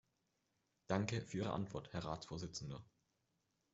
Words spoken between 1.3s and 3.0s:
Ihre Antwort, Herr Ratsvorsitzender.